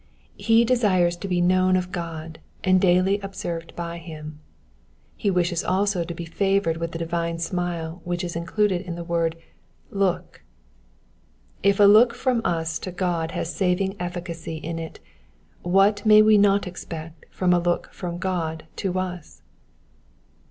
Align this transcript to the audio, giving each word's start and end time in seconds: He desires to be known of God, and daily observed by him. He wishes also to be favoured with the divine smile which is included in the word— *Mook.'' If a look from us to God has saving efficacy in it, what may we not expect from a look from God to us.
He 0.39 0.65
desires 0.65 1.15
to 1.17 1.27
be 1.27 1.41
known 1.41 1.75
of 1.75 1.91
God, 1.91 2.39
and 2.63 2.81
daily 2.81 3.19
observed 3.19 3.75
by 3.75 3.99
him. 3.99 4.39
He 5.15 5.29
wishes 5.29 5.63
also 5.63 6.03
to 6.03 6.15
be 6.15 6.25
favoured 6.25 6.77
with 6.77 6.91
the 6.91 6.97
divine 6.97 7.37
smile 7.37 8.01
which 8.03 8.23
is 8.23 8.35
included 8.35 8.81
in 8.81 8.95
the 8.95 9.03
word— 9.03 9.37
*Mook.'' 9.91 10.41
If 11.61 11.79
a 11.79 11.83
look 11.83 12.15
from 12.15 12.41
us 12.43 12.79
to 12.79 12.91
God 12.91 13.33
has 13.33 13.53
saving 13.55 13.95
efficacy 13.99 14.57
in 14.57 14.79
it, 14.79 14.99
what 15.61 16.03
may 16.03 16.23
we 16.23 16.35
not 16.35 16.65
expect 16.65 17.27
from 17.29 17.53
a 17.53 17.59
look 17.59 17.93
from 17.93 18.17
God 18.17 18.65
to 18.77 18.97
us. 18.97 19.43